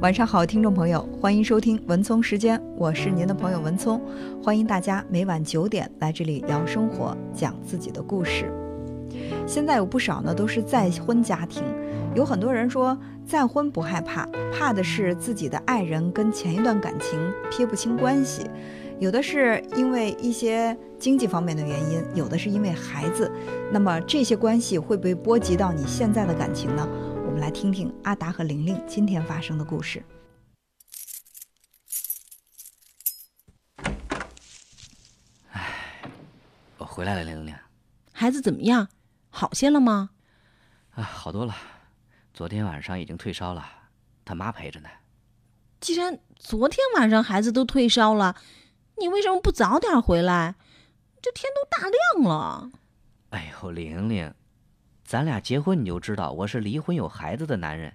[0.00, 4.00] 晚上好，听众朋友，欢迎收听文聪时间，我是您的朋友文聪，
[4.42, 8.52] 欢迎大家每晚九点来这里聊生活，讲自己的故事。
[9.46, 11.64] 现在有不少呢都是再婚家庭，
[12.14, 12.96] 有很多人说
[13.26, 17.18] 再婚不害怕，怕的是自己的爱人跟前一段感情
[17.50, 18.44] 撇不清关系，
[18.98, 23.30] 有的是因为一些经济方面的原因，有的是因为孩子，
[23.72, 26.86] 那么这些关系会不会波及到你现在的感情呢？
[27.38, 30.04] 我们来听听阿达和玲玲今天发生的故事。
[35.52, 36.02] 哎
[36.78, 37.54] 我回来了，玲玲。
[38.12, 38.88] 孩子怎么样？
[39.30, 40.10] 好些了吗？
[40.90, 41.54] 啊，好多了。
[42.34, 43.64] 昨天晚上已经退烧了，
[44.24, 44.88] 他妈陪着呢。
[45.78, 48.34] 既然昨天晚上孩子都退烧了，
[48.96, 50.56] 你为什么不早点回来？
[51.22, 52.72] 这天都大亮了。
[53.30, 54.34] 哎呦，玲玲，
[55.08, 57.94] 咱俩结婚你就知道，我是离婚有孩子的男人。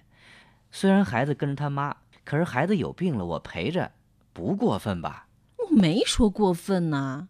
[0.72, 3.92] 虽然孩子跟着他妈，可是孩子有病了，我陪着，
[4.32, 5.28] 不过分吧？
[5.58, 7.28] 我没说过分呐。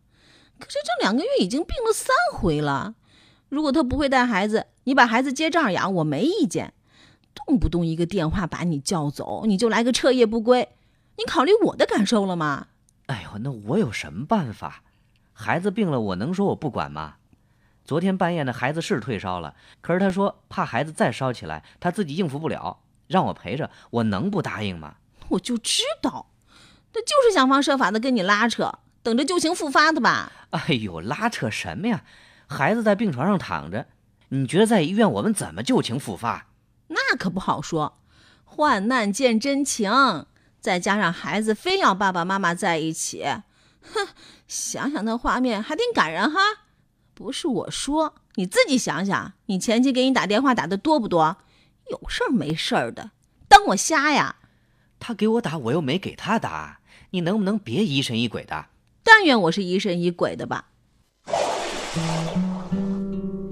[0.59, 2.95] 可是这两个月已经病了三回了。
[3.51, 6.73] 如果他不会带孩子，你把孩子接这儿养，我没意见。
[7.35, 10.67] 动不动一个电话把你叫走，你就来个彻夜不归，
[11.19, 12.69] 你考虑我的感受了吗？
[13.05, 14.83] 哎呦，那我有什么办法？
[15.35, 17.17] 孩子病了，我能说我不管吗？
[17.85, 24.95] 昨天半夜呢，孩子是退烧了，可是他说怕孩子再烧起来，他自己应付不了，让我陪着，我能不答应吗？
[25.29, 26.31] 我就知道，
[26.93, 30.33] 他就是想方设法的跟你拉扯，等着旧情复发的吧？
[30.51, 32.03] 哎呦，拉扯什么呀？
[32.47, 33.87] 孩子在病床上躺着，
[34.31, 36.47] 你觉得在医院我们怎么旧情复发？
[36.89, 37.99] 那可不好说，
[38.45, 39.91] 患难见真情，
[40.59, 43.25] 再加上孩子非要爸爸妈妈在一起，
[43.83, 44.09] 哼，
[44.49, 46.39] 想想那画面还挺感人哈。
[47.15, 51.37] 不是我说，你自己想想，你前妻给你打电话打的多不多？
[51.91, 53.13] 有事儿没事儿的，
[53.49, 54.37] 当我瞎呀？
[54.99, 58.67] 他给我打，我又没给他打，你能不能别疑神疑鬼的？
[59.05, 60.67] 但愿我是疑神疑鬼的吧。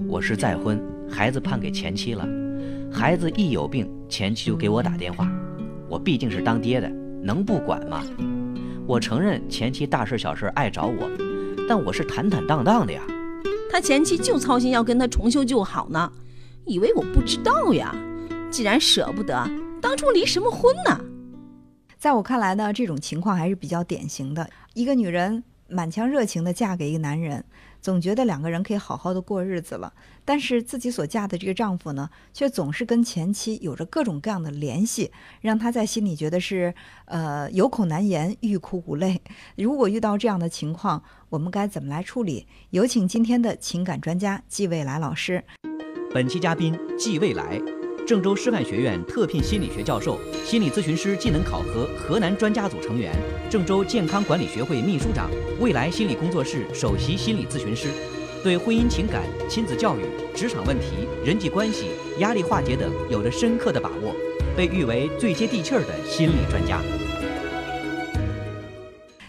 [0.09, 2.27] 我是再婚，孩子判给前妻了。
[2.91, 5.31] 孩子一有病，前妻就给我打电话。
[5.87, 6.89] 我毕竟是当爹的，
[7.23, 8.03] 能不管吗？
[8.85, 11.09] 我承认前妻大事小事爱找我，
[11.69, 13.01] 但我是坦坦荡荡的呀。
[13.73, 16.11] 他前妻就操心要跟他重修旧好呢，
[16.63, 17.91] 以为我不知道呀？
[18.51, 19.49] 既然舍不得，
[19.81, 21.03] 当初离什么婚呢？
[21.97, 24.47] 在我看来呢，这种情况还是比较典型的。
[24.75, 27.43] 一个女人满腔热情的嫁给一个男人。
[27.81, 29.91] 总觉得两个人可以好好的过日子了，
[30.23, 35.11] 但是自己所嫁的这个丈夫呢，却总是跟前妻有着各种各样的联系，
[35.41, 36.73] 让她在心里觉得是
[37.03, 39.21] 呃有口难言，欲哭无泪。
[39.57, 42.47] 如果遇到这样的情况，我们该怎么来处理？
[42.69, 45.43] 有请今天的情感专家季未来老师。
[46.13, 47.82] 本期嘉宾季未来。
[48.05, 53.15] 郑州师范学院特聘心理学教授、心理咨询师技能考核河南专家组成员，
[53.49, 55.29] 郑州健康管理学会秘书长，
[55.61, 57.87] 未来心理工作室首席心理咨询师，
[58.43, 60.01] 对婚姻情感、亲子教育、
[60.35, 64.13] 职场问题、人际关系、压力化解等有着深刻的把握，
[64.57, 66.81] 被誉为最接地气儿的心理专家。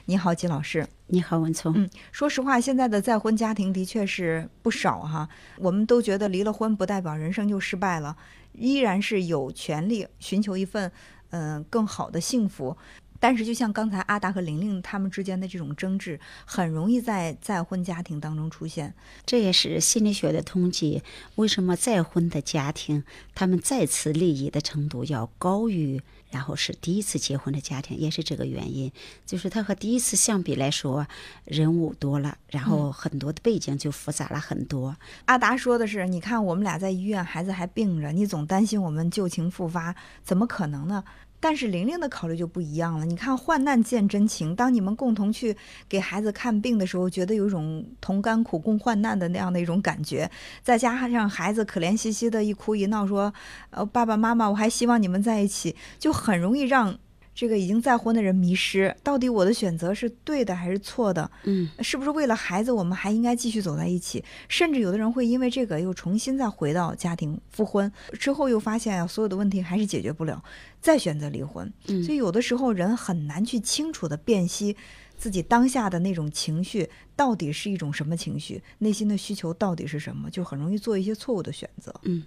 [0.06, 0.86] 你好，季老师。
[1.06, 1.72] 你好，文聪。
[1.76, 5.28] 嗯，说实话，现在的再婚家庭的确是不少哈。
[5.58, 8.16] 我们都觉得离了婚不代表人生就失败了，
[8.54, 10.90] 依然是有权利寻求一份
[11.30, 12.76] 嗯更好的幸福。
[13.24, 18.92] 但是，就像刚才阿达和玲玲他们之间的这种争执，很容易在再婚家庭当中出现。
[19.24, 21.02] 这也是心理学的统计，
[21.36, 23.02] 为什么再婚的家庭
[23.34, 26.02] 他们再次利益的程度要高于？
[26.30, 28.90] 然后是第一次结婚的家庭，也是这个原因，
[29.24, 31.06] 就是他和第一次相比来说，
[31.44, 34.96] 人物多了，然后很多的背景就复杂了很多。
[35.26, 41.04] 阿达说的是，你看我们俩在医院，孩子还病着，你总担心我们旧情复发，怎么可能呢？
[41.40, 43.04] 但是玲玲的考虑就不一样了。
[43.04, 44.56] 你看，患难见真情。
[44.56, 45.56] 当你们共同去
[45.88, 50.30] 给孩子看病的时候，觉得有一种同甘苦共患难的那样的一种感觉。
[50.62, 53.32] 再加上孩子可怜兮兮的一哭一闹，说
[53.70, 56.98] ：“呃，爸爸妈妈，我还希望你们在一起。”就很容易让。
[57.34, 61.28] 这个已经再婚的人迷失，到底我的选择是对的还是错的？
[61.42, 64.24] 嗯，是不是为了孩子，我们还应该继续走在一起？
[64.48, 70.42] 甚至有的人会因为这个又重新再回到家庭复婚，之后又发现啊，所有的问题还是解决不了，
[70.80, 71.72] 再选择离婚。
[71.88, 74.76] 嗯，所以有的时候人很难去清楚的辨析
[75.16, 81.94] 自己当下的那种情绪到底是一种什么情绪，内心的需求到底是什么，就很容易做一些错误的选择。
[82.02, 82.22] 嗯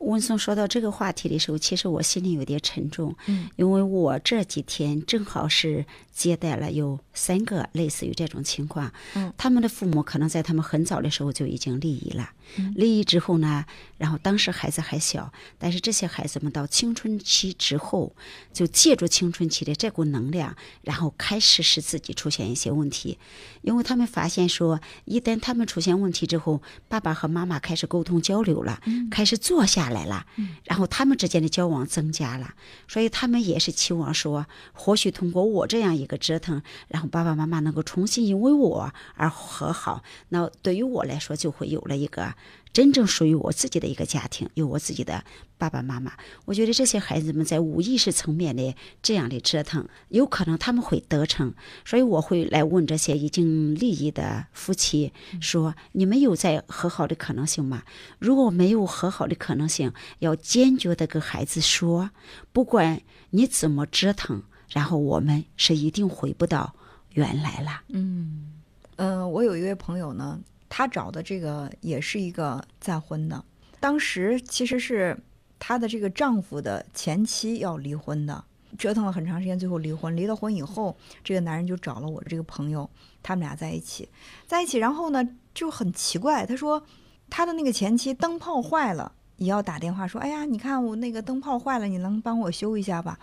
[0.00, 12.72] 文松说到这个话题的时候，其实我心里有点沉重，嗯，因为我这几天正好是接待了有三个类似于这种情况，嗯，他们的父母可能在他们很早的时候就已经离异了，嗯。
[12.76, 13.66] 离异之后呢，
[13.98, 18.14] 然后当时孩子还小，但是这些孩子们到青春期之后，
[18.54, 23.18] 就借助青春期的这股能量，然后开始使自己出现一些问题，
[23.60, 28.80] 因为他们发现说，一旦他们出现问题之后，爸爸和妈妈开始沟通交流了，
[29.10, 30.24] 开始坐下来了，
[30.64, 32.54] 然后他们之间的交往增加了，
[32.88, 42.32] 所以他们也是期望说，或许通过我这样一个折腾，然后爸爸妈妈能够重新因为我而和好，那对于我来说就会有了一个
[42.72, 45.24] 真正属于我自己的一个家庭，有我自己的
[45.58, 46.12] 爸爸妈妈。
[46.44, 51.52] 我觉得这些孩子们在无意识层面的这样的折腾，有可能他们会得逞。
[51.84, 57.82] 所以我会来问这些已经离异的夫妻说：“你们有在和好的可能性吗？
[58.18, 62.10] 如果没有和好的可能性，要坚决的跟孩子说，
[62.52, 66.74] 不管你怎么折腾，然后我们是一定回不到
[67.14, 67.82] 原来了。
[67.88, 68.52] 嗯、
[68.96, 70.40] 呃我有一位朋友呢，
[70.70, 73.44] 她找的这个也是一个再婚的，
[73.78, 75.14] 当时其实是
[75.58, 78.42] 她的这个丈夫的前妻要离婚的，
[78.78, 80.16] 折腾了很长时间，最后离婚。
[80.16, 82.88] 离了婚以后，这个男人就找了我这个朋友，
[83.22, 84.08] 他们俩在一起，
[84.46, 86.82] 在一起，然后呢就很奇怪，他说
[87.28, 93.18] 他的那个前妻灯泡坏了，也要打电话说，哎呀，你看我那个灯泡坏了，你能帮我修一下吧？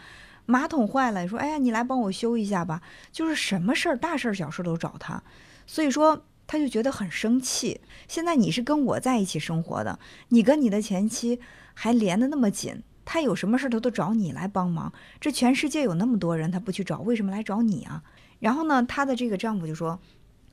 [0.45, 2.81] 马桶坏了，说，哎呀，你来帮我修一下吧。
[3.11, 5.21] 就是什么事儿，大事儿、小事都找他。
[5.65, 7.81] 所以说他就觉得很生气。
[8.07, 9.99] 现在你是跟我在一起生活的，
[10.29, 11.39] 你跟你的前妻
[11.73, 14.91] 还连得那么紧，他有什么事儿他都找你来帮忙。
[15.19, 18.01] 这全世界有那么多人，他不去找，为什么来找你啊？
[18.39, 19.99] 然后呢，他的这个丈夫就说：“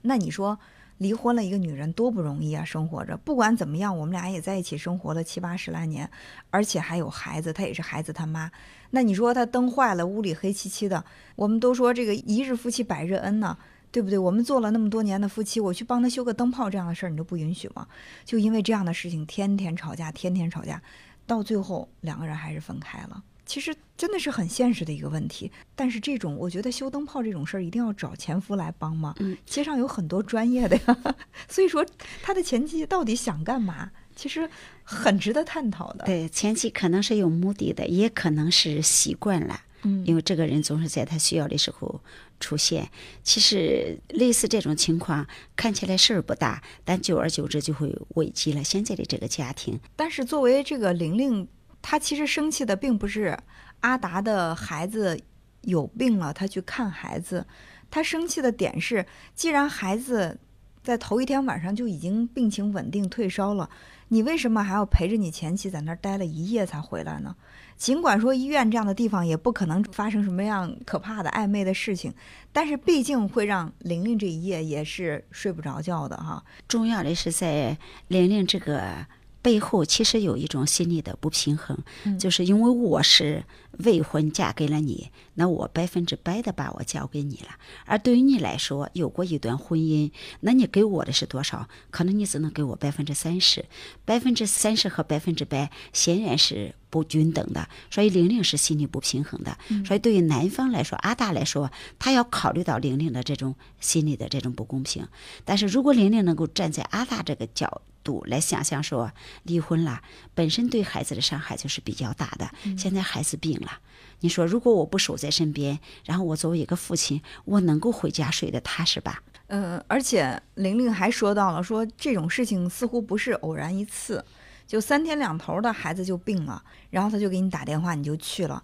[0.02, 0.58] 那你说
[0.99, 3.17] 离婚了一个女人多不容易啊，生活着。
[3.17, 6.11] 不管怎么样，我们俩也在一起生活了七八十来年，
[6.50, 8.50] 而且还有孩子，她也是孩子他妈。
[8.91, 11.05] 那你说她灯坏了，屋里黑漆漆的，
[11.37, 13.56] 我们都说这个一日夫妻百日恩呢。”
[13.94, 14.19] 对不对？
[14.19, 17.87] 我们做了那么多年的夫妻，我去帮他修个灯泡这样的事儿，你都不允许吗？
[18.25, 20.82] 就因为这样的事情，天天吵架，天天吵架，
[21.29, 23.23] 到最后两个人还是分开了。
[23.46, 25.49] 其实真的是很现实的一个问题。
[25.76, 29.14] 但是这种，我觉得修灯泡这种事儿，一定要找前夫来帮吗？
[29.20, 31.14] 嗯，街上有很多专业的呀。
[31.49, 31.87] 所以说，
[32.20, 33.93] 他的前妻到底想干嘛？
[34.17, 34.50] 其实
[34.82, 36.05] 很值得探讨的。
[36.05, 39.61] 对，前妻可能是有目的的，也可能是习惯了。
[39.87, 42.00] 嗯因为这个人总是在他需要的时候
[42.44, 42.91] 出现。
[43.23, 45.26] 其实类似这种情况
[45.56, 49.81] 看起来事儿不大，但久而久之就会危及了现在的这个家庭。
[49.96, 51.49] 但是作为这个玲玲，
[51.81, 53.38] 她其实生气的并不是
[53.81, 55.19] 阿达的孩子
[55.62, 57.46] 有病了，她去看孩子，
[57.91, 60.38] 她生气的点是，既然孩子
[60.82, 63.70] 在头一天晚上就已经病情稳定退烧了，
[64.09, 67.35] 你为什么还要陪着你前妻在那儿待了一夜才回来呢？
[67.77, 72.15] 尽管说医院这样的地方也不可能发生什么样可怕的暧昧的事情，
[72.53, 76.45] 但是毕竟会让玲玲这一夜也是睡不着觉的哈。
[76.69, 77.77] 重要的是在
[78.09, 79.05] 玲玲这个
[79.44, 83.44] 背后，其实有一种心理的不平衡，嗯就是因为我是
[83.81, 87.49] 未婚嫁给了你，那我百分之百的把我交给你了。
[87.85, 90.11] 而对于你来说，有过一段婚姻，
[90.41, 91.69] 那你给我的是多少？
[91.91, 93.67] 可能你只能给我百分之三十，
[94.06, 99.58] 百分之三十和百分之百显然是不均等的，所以玲玲是心理不平衡的。
[99.85, 105.06] 所以对于男方来说，阿大来说，他要考虑到玲玲的这种心理的这种不公平。
[105.44, 109.11] 但是如果玲玲能够站在阿大这个角度来想象说，
[109.43, 110.03] 离婚了
[110.35, 113.81] 本身对孩子的伤害就是比较大的，现在孩子病了。
[114.21, 119.23] 你说，如果我不守在身边，然后我作为一个父亲，我能够回家睡得踏实吧？
[119.49, 124.25] 嗯，而且玲玲还说到了，说这种事情似乎不是偶然一次，
[124.67, 128.63] 就三天两头的孩子就病了，然后他就给你打电话，你就去了，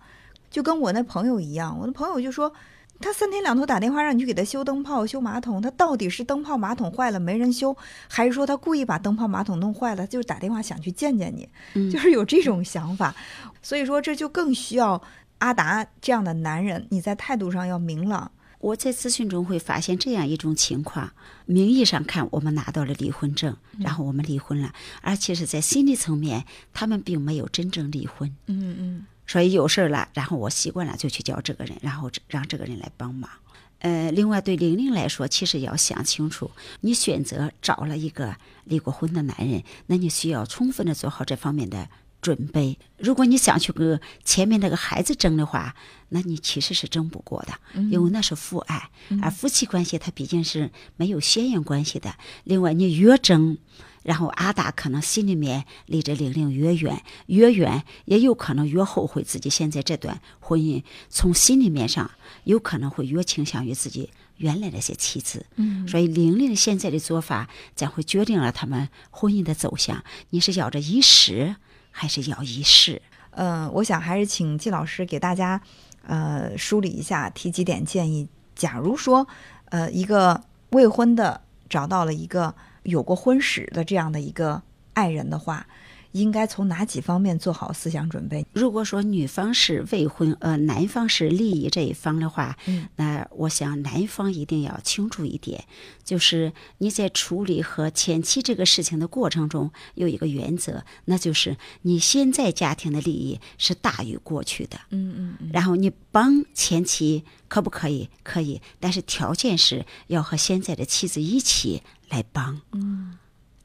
[0.49, 2.53] 就跟我那朋友一样，我那朋友就说。
[3.01, 7.77] 他三天两头打电话让你去给他修灯泡、修马桶，他到底是灯泡、马桶坏了没人修，
[8.09, 13.15] 还是说他故意把灯泡、马桶弄坏了，就是打电话想去见见你，嗯就是有这种想法。
[13.63, 15.03] 所以说，这就更需要
[15.39, 18.31] 阿达这样的男人，你在态度上要明朗。
[18.59, 21.11] 我在咨询中会发现这样一种情况：
[21.47, 28.29] 名义上看我们拿到了离婚证，然后我们离婚了，而其实在心理层面，他们并没有真正离婚。
[28.49, 33.31] 嗯嗯所以有事儿了，然后我习惯了就去叫这个人，然后让这个人来帮忙。
[33.79, 38.35] 呃，另外对玲玲来说，其实要想清楚，你选择找了一个
[38.65, 41.89] 离过婚的男人，那你需要充分的做好这方面的
[42.21, 42.77] 准备。
[42.99, 45.77] 如果你想去跟前面那个孩子争的话，
[46.09, 47.53] 那你其实是争不过的，
[47.89, 48.91] 因为那是父爱，
[49.23, 52.17] 而夫妻关系它毕竟是没有血缘关系的。
[52.43, 53.57] 另外，你越争，
[54.03, 62.11] 然后阿达可能心里面离着玲玲越远，越远也有可能越后悔自己现在这段婚姻，从心里面上
[62.45, 65.45] 有可能会越倾向于自己原来那些妻子。
[65.57, 70.03] 嗯所以玲玲现在的做法将会决定了他们婚姻的走向。
[70.31, 71.57] 你是要这一时，
[71.91, 73.03] 还是要一世？
[73.33, 75.61] 呃，我想还是请季老师给大家
[76.07, 78.29] 呃梳理一下，提几点建议。
[78.57, 79.27] 假如说
[79.67, 84.63] 呃一个未婚的找到了一个有过婚史的这样的一个
[84.95, 85.67] 爱人的话，
[86.13, 88.45] 应该从哪几方面做好思想准备？
[88.53, 95.65] 如果说女方是未婚，呃，男方是利益这一方的话，嗯，那我想男方一定要清楚一点，
[96.05, 104.79] 就是你在处理和前妻这个事情的过程中，有一个原则，那就是你现在家庭的利益是大于过去的。
[104.91, 108.09] 嗯嗯嗯，然后你帮前妻可不可以？
[108.23, 112.61] 可以，但是条件是要和现在的妻子一起来帮。
[112.73, 113.19] 嗯，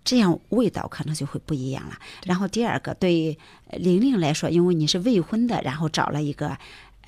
[0.06, 1.98] 这样味道可能就会不一样了。
[2.24, 3.38] 然后第二个，对
[3.72, 6.58] 玲玲来说，因为你是未婚的，然后找了一个。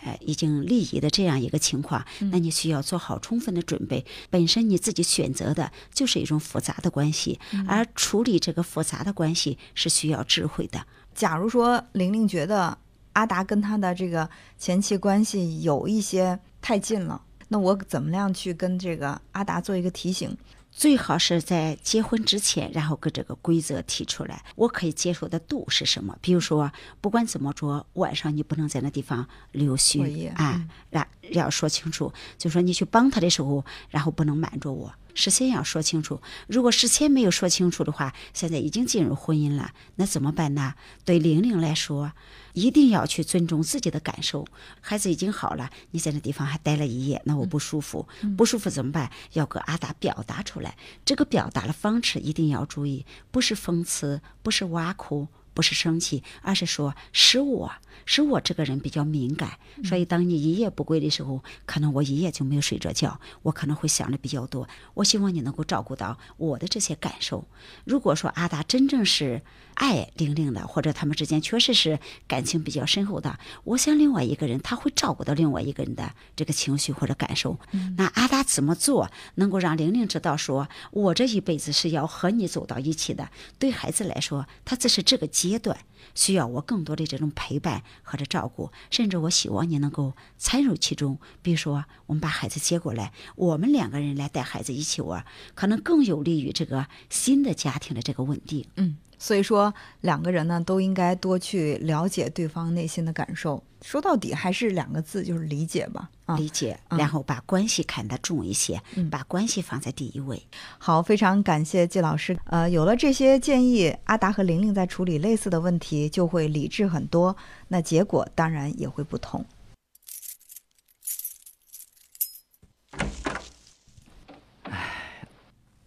[0.06, 4.06] 呃，已经离异的这样一个情况，那你需要做好充分的准备。
[4.30, 10.86] 本身你自己选择的就是一种复杂的关系，而处理这个复杂的关系是需要智慧的。
[11.16, 12.78] 假如说玲玲觉得
[13.14, 20.38] 阿达跟他的这个前妻关系有一些太近了，那我怎么样去跟这个阿达做一个提醒？
[20.78, 26.16] 最好是在结婚之前，然后给这个规则提出来，我可以接受的度是什么？
[26.22, 34.94] 比如说，不管怎么着，晚上你不能在那地方溜过须夜啊嗯，然要说清楚，就说你去帮他的时候，然后不能瞒着我。
[35.14, 40.76] 事先要说清楚，如果事先没有说清楚的话，现在已经进入婚姻了，那怎么办呢？
[41.06, 42.12] 对玲玲来说，
[42.54, 44.46] 一定要去尊重自己的感受。
[44.80, 48.08] 孩子已经好了，你在那地方还待了一夜，那我不舒服，
[48.38, 49.10] 不舒服怎么办？
[49.34, 50.78] 要跟阿达表达出来。
[51.04, 55.28] 这个表达的方式一定要注意，不是讽刺，不是挖苦。
[55.58, 57.72] 不是生气，而是说是我
[58.06, 64.70] 是我这个人比较敏感，所以当你一夜不归的时候，可能我一夜就没有睡着觉，我可能会想的比较多。
[64.94, 67.48] 我希望你能够照顾到我的这些感受。
[67.86, 69.42] 如果说阿达真正是
[69.74, 77.58] 爱玲玲的，或者他们之间确实是感情比较深厚的，我想另外一个人他会照顾到另外一个人的这个情绪或者感受。
[77.98, 83.30] 那阿达怎么做能够让玲玲知道说，我这一辈子是要和你走到一起的？
[83.58, 85.78] 对孩子来说，他只是这个阶段
[86.14, 91.20] 需要我更多的这种陪伴或者照顾，甚至我希望你能够参与其中。
[91.42, 95.26] 比如说，我们把孩子接过来，我们两个人来带孩子一起玩，
[95.56, 98.66] 可能更有利于这个新的家庭的这个稳定。
[98.76, 103.64] 嗯，所以说两个人呢都应该多去了解对方内心的感受。
[103.82, 106.10] 说到底还是两个字，就是理解吧。
[106.26, 110.42] 啊，理解，嗯然后把关系看得重一些，嗯把关系放在第一位。
[110.78, 112.38] 好，非常感谢季老师。
[112.46, 119.46] 呃，有了这些建议，阿达和玲玲在处理类似的问题就会理智很多，那结果当然也会不同。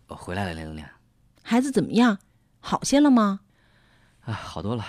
[0.06, 0.84] 我回来了，玲玲。
[1.42, 2.18] 孩子怎么样？
[2.60, 3.40] 好些了吗？
[4.20, 4.84] 啊，好多了。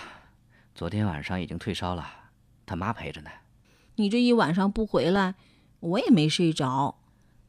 [0.75, 2.05] 昨天晚上已经退烧了，
[2.65, 3.29] 他妈陪着呢。
[3.95, 5.35] 你这一晚上不回来，
[5.79, 6.99] 我也没睡着。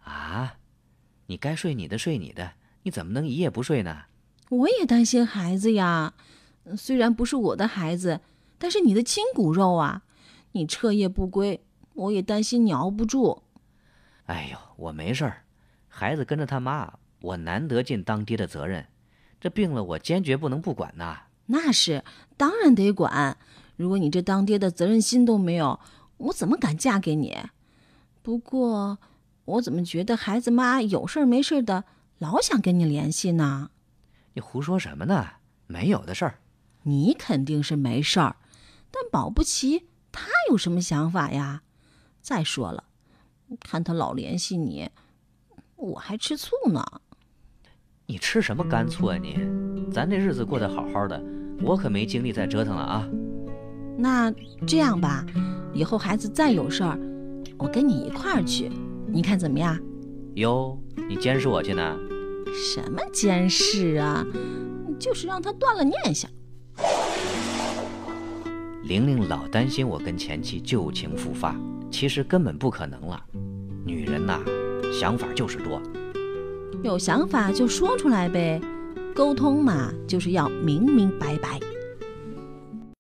[0.05, 0.57] 啊，
[1.27, 2.53] 你该睡你的，睡你的，
[2.83, 4.05] 你怎么能一夜不睡呢？
[4.49, 6.15] 我也担心孩子呀，
[6.65, 8.21] 嗯虽然不是我的孩子，
[8.59, 10.03] 但是你的亲骨肉啊。
[10.55, 11.65] 你彻夜不归，
[11.95, 13.43] 我也担心你熬不住。
[14.27, 15.45] 哎呦，我没事儿，
[15.89, 18.87] 孩子跟着他妈，我难得尽当爹的责任。
[19.43, 21.23] 这病了，我坚决不能不管呐。
[21.47, 22.05] 那是，
[22.37, 23.37] 当然得管。
[23.75, 25.81] 如果你这当爹的责任心都没有，
[26.17, 27.37] 我怎么敢嫁给你？
[28.23, 28.99] 不过，
[29.45, 31.83] 我怎么觉得孩子妈有事儿没事儿的，
[32.19, 33.71] 老想跟你联系呢？
[34.35, 35.27] 你胡说什么呢？
[35.67, 36.39] 没有的事儿。
[36.85, 38.37] 你肯定是没事儿，
[38.93, 41.63] 但保不齐他有什么想法呀？
[42.21, 42.85] 再说了，
[43.59, 44.89] 看他老联系你，
[45.75, 47.02] 我还吃醋呢。
[48.13, 49.39] 你吃什么干醋啊你？
[49.91, 51.19] 咱这日子过得好好的，
[51.63, 53.09] 我可没精力再折腾了啊。
[53.97, 54.31] 那
[54.67, 55.25] 这样吧，
[55.73, 56.99] 以后孩子再有事儿，
[57.57, 58.71] 我跟你一块儿去，
[59.07, 59.79] 你看怎么样？
[60.35, 60.79] 哟，
[61.09, 61.99] 你监视我去呢？
[62.53, 64.23] 什么监视啊？
[64.99, 66.31] 就是让他断了念想。
[68.85, 71.57] 玲玲老担心我跟前妻旧情复发，
[71.91, 73.19] 其实根本不可能了。
[73.87, 74.39] 女人呐，
[74.93, 75.81] 想法就是多。
[76.83, 78.61] 有想法就说出来呗，
[79.15, 81.61] 沟通嘛，就是要明明白白。